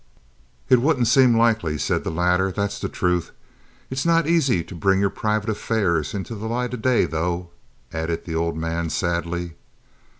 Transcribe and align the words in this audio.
"It 0.67 0.81
wouldn't 0.81 1.07
seem 1.07 1.37
likely," 1.37 1.77
said 1.77 2.03
the 2.03 2.09
latter; 2.09 2.51
"that's 2.51 2.79
the 2.79 2.89
truth. 2.89 3.29
It's 3.91 4.03
not 4.03 4.25
aisy 4.25 4.63
to 4.63 4.73
bring 4.73 4.99
your 4.99 5.11
private 5.11 5.47
affairs 5.49 6.15
into 6.15 6.33
the 6.33 6.47
light 6.47 6.73
of 6.73 6.81
day, 6.81 7.05
though," 7.05 7.51
added 7.93 8.25
the 8.25 8.33
old 8.33 8.57
man, 8.57 8.89
sadly. 8.89 9.53